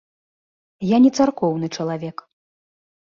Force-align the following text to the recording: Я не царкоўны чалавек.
Я 0.91 0.97
не 1.05 1.11
царкоўны 1.19 1.67
чалавек. 1.77 2.17